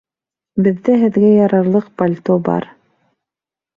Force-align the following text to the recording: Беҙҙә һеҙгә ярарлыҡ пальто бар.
Беҙҙә 0.67 0.95
һеҙгә 1.03 1.29
ярарлыҡ 1.33 1.93
пальто 2.03 2.39
бар. 2.49 2.67